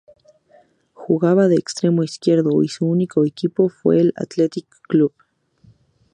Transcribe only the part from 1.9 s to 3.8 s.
izquierdo y su único equipo